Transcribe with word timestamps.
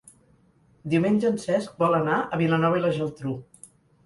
Diumenge 0.93 1.29
en 1.29 1.37
Cesc 1.43 1.75
vol 1.83 1.99
anar 1.99 2.17
a 2.23 2.41
Vilanova 2.43 2.81
i 2.81 2.83
la 2.89 2.95
Geltrú. 2.97 3.37